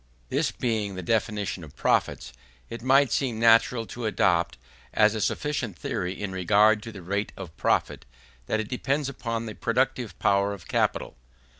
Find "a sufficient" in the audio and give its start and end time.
5.13-5.77